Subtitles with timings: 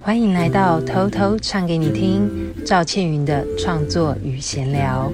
[0.00, 5.12] 欢迎来到偷偷唱给你听，赵倩云的创作与闲聊。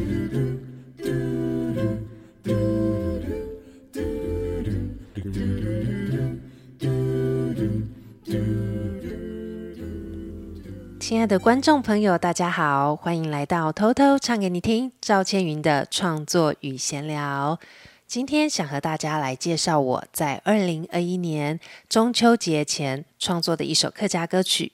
[10.98, 17.58] 亲爱的观众朋友，大家好，欢迎来到偷偷唱给你听，赵倩云的创作与闲聊。
[18.08, 24.72] 今天想和大家来介绍我在二零二一年中秋节前创作的一首客家歌曲。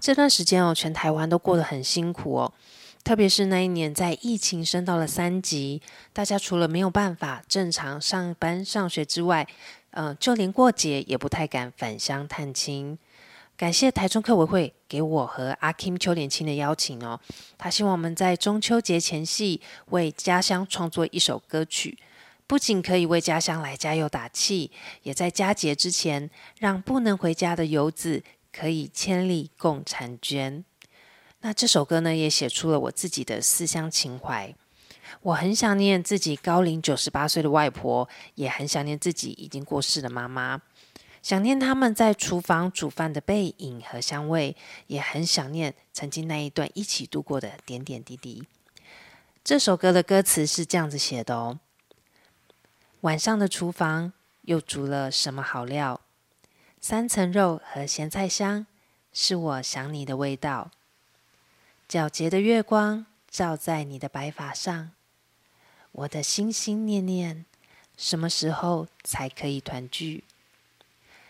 [0.00, 2.54] 这段时间哦，全台湾都过得很辛苦哦，
[3.04, 5.82] 特别是那一年在疫情升到了三级，
[6.14, 9.46] 大家除了没有办法正常上班上学之外，
[9.90, 12.98] 嗯、呃，就连过节也不太敢返乡探亲。
[13.58, 17.20] 感谢台中客委会给我和阿 Kim 邱连青的邀请哦，
[17.58, 19.60] 他希望我们在中秋节前夕
[19.90, 21.98] 为家乡创作一首歌曲。
[22.50, 24.72] 不仅可以为家乡来加油打气，
[25.04, 30.64] 也在佳节之前，让不能回家的游子可以千里共婵娟。
[31.42, 34.52] 那这首歌呢，也写出了我自己的思乡情怀。
[35.22, 40.60] 我很想念自己高龄九十八岁的外婆，也很想念自己已经过世的妈妈，
[41.22, 44.56] 想念他们在厨房煮饭的背影和香味，
[44.88, 48.42] 也很想念曾经那一段一起度过的点点滴滴。
[49.44, 51.60] 这首歌的歌词是这样子写的哦。
[53.02, 54.12] 晚上的厨房
[54.42, 56.02] 又煮了什么好料？
[56.82, 58.66] 三层肉和咸菜香，
[59.10, 60.70] 是我想你的味道。
[61.88, 64.90] 皎洁的月光照在你的白发上，
[65.92, 67.46] 我的心心念念，
[67.96, 70.24] 什么时候才可以团聚？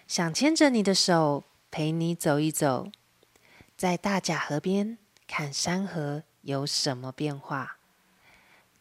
[0.08, 2.90] 想牵着你的手，陪你走一走，
[3.76, 4.98] 在大甲河边
[5.28, 7.76] 看山河有什么变化？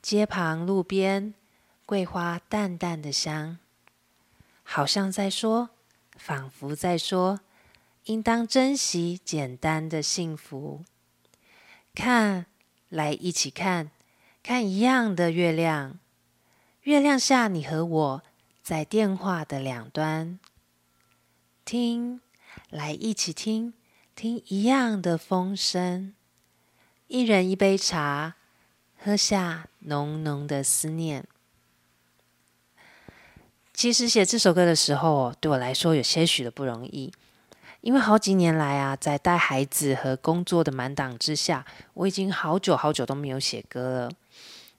[0.02, 1.36] 街旁路边。
[1.90, 3.58] 桂花淡淡的香，
[4.62, 5.72] 好像在说，
[6.16, 7.40] 仿佛在说，
[8.04, 10.86] 应当珍惜简单的幸福。
[11.96, 12.46] 看，
[12.90, 13.90] 来一起看，
[14.44, 15.98] 看一样的月亮。
[16.84, 18.24] 月亮下，你和我
[18.62, 20.38] 在电话的两端。
[21.66, 22.22] 听，
[22.70, 23.74] 来一起听，
[24.14, 26.14] 听一样的风声。
[27.08, 28.36] 一人一杯茶，
[28.96, 31.28] 喝下浓浓的思念。
[33.80, 37.10] 其实写这首歌的时候，对我来说有些许的不容易，
[37.80, 44.12] 因为好几年来啊，在带孩子和工作的满档之下，我已经好久好久都没有写歌了。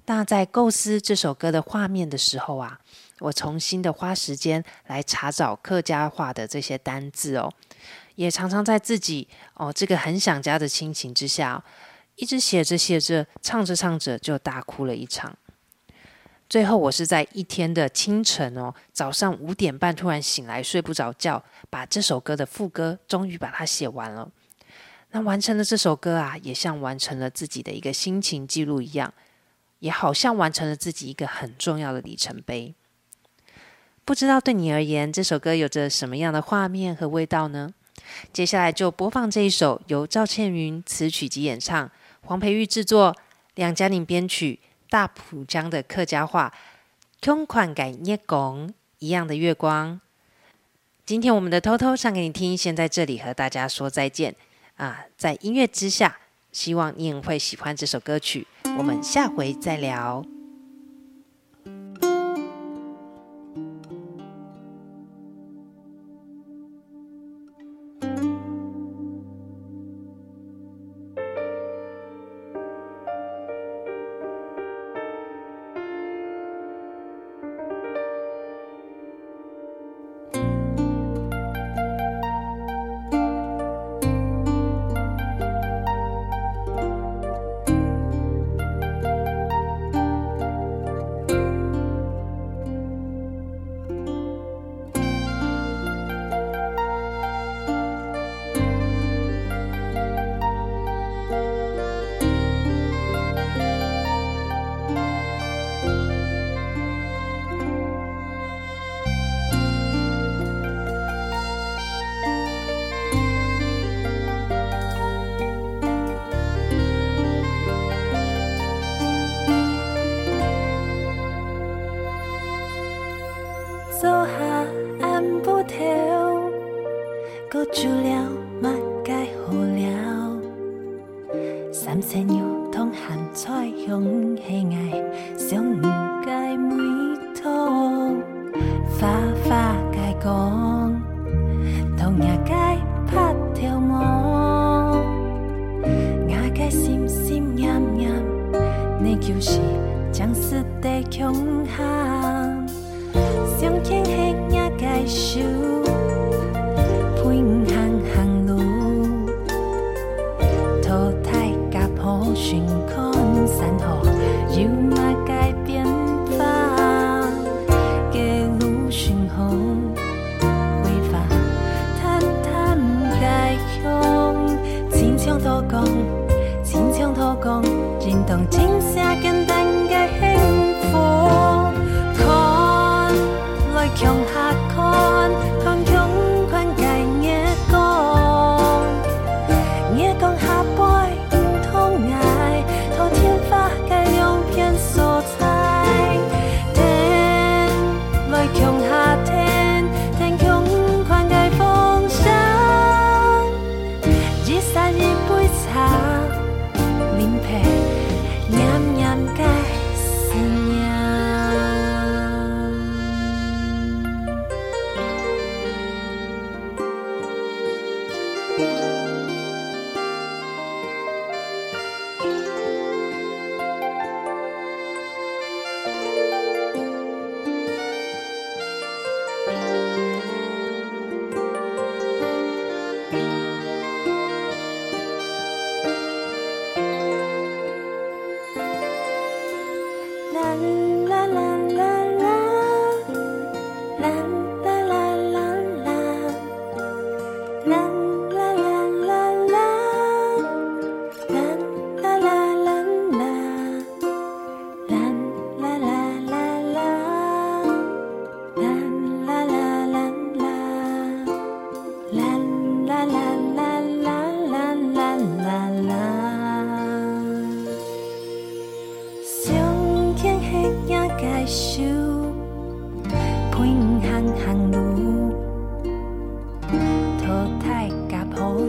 [0.05, 2.78] 那在构思这首歌的画面的时候啊，
[3.21, 7.50] 我重新的花时间来查找客家话的这些单字哦，
[8.17, 11.65] 也常常在自己哦这个很想家的心情之下，
[12.17, 15.38] 一直写着写着，唱着唱着就大哭了一场。
[16.50, 21.41] 最后，我是在一天的清晨哦，早上五点半突然醒来，睡不着觉，
[21.71, 24.28] 把这首歌的副歌终于把它写完了。
[25.12, 29.15] 那完成了这首歌啊，也像完成了自己的一个心情记录一样，
[29.78, 32.75] 也好像完成了自己一个很重要的里程碑。
[34.05, 37.72] 不知道对你而言，这首歌有着什么样的画面和味道呢？
[38.32, 41.88] 接下来就播放这一首由赵倩云词曲及演唱，
[42.22, 43.15] 黄培玉制作，
[43.55, 44.59] 梁嘉宁编曲。
[44.91, 46.53] 大浦江的客家话，
[47.23, 50.01] 空款改捏拱一样的月光。
[51.06, 54.34] 今天我们的偷偷唱给你听，先在这里和大家说再见
[54.77, 55.05] 啊！
[55.17, 56.19] 在音乐之下，
[56.53, 58.47] 希望你也会喜欢这首歌曲。
[58.77, 60.25] 我们下回再聊。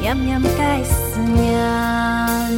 [0.09, 0.83] nham nham cái
[1.17, 2.49] nhà